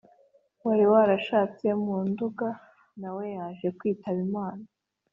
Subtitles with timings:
[0.65, 2.49] wari warashatse mu nduga
[3.01, 4.63] na we yaje kwitaba imana